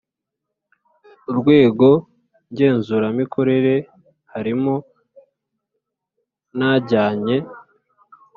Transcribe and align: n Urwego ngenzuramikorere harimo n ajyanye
n 1.23 1.25
Urwego 1.29 1.89
ngenzuramikorere 2.51 3.75
harimo 4.33 4.75
n 6.57 6.59
ajyanye 6.71 7.35